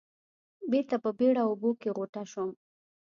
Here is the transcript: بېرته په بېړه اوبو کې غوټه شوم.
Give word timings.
بېرته 0.71 0.95
په 1.03 1.09
بېړه 1.17 1.41
اوبو 1.49 1.69
کې 1.81 1.89
غوټه 1.97 2.23
شوم. 2.31 2.51